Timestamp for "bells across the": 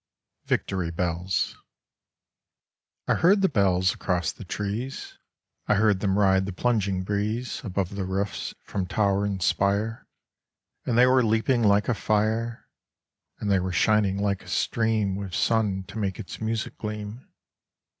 3.49-4.43